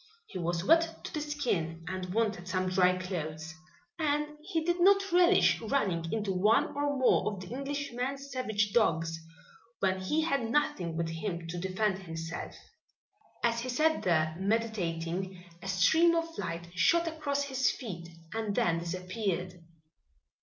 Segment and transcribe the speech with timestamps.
[0.25, 3.53] He was wet to the skin and wanted some dry clothes,
[3.99, 9.19] and he did not relish running into one or more of the Englishman's savage dogs,
[9.79, 12.55] when he had nothing with which to defend himself.
[13.43, 18.79] As he sat there meditating, a stream of light shot across his feet and then
[18.79, 19.53] disappeared.